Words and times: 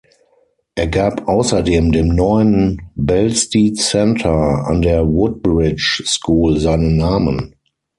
Er 0.73 0.87
gab 0.87 1.27
außerdem 1.27 1.91
dem 1.91 2.07
neuen 2.07 2.89
„Belstead 2.95 3.77
Centre“ 3.79 4.65
an 4.65 4.81
der 4.81 5.05
Woodbridge 5.07 6.01
School 6.07 6.57
seinen 6.59 6.97
Namen. 6.97 7.53